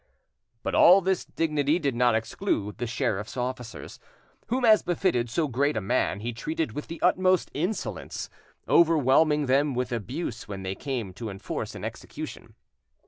But 0.63 0.73
all 0.73 0.99
this 1.01 1.23
dignity 1.25 1.77
did 1.77 1.93
not 1.93 2.15
exclude 2.15 2.79
the 2.79 2.87
sheriff's 2.87 3.37
officers, 3.37 3.99
whom, 4.47 4.65
as 4.65 4.81
befitted 4.81 5.29
so 5.29 5.47
great 5.47 5.77
a 5.77 5.79
man, 5.79 6.21
he 6.21 6.33
treated 6.33 6.71
with 6.71 6.87
the 6.87 6.99
utmost 7.03 7.51
insolence, 7.53 8.27
overwhelming 8.67 9.45
them 9.45 9.75
with 9.75 9.91
abuse 9.91 10.47
when 10.47 10.63
they 10.63 10.73
came 10.73 11.13
to 11.13 11.29
enforce 11.29 11.75
an 11.75 11.85
execution. 11.85 12.55